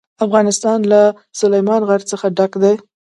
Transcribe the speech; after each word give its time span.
افغانستان 0.25 0.79
له 0.91 1.01
سلیمان 1.39 1.81
غر 1.89 2.01
څخه 2.11 2.25
ډک 2.37 2.51
دی. 2.63 2.75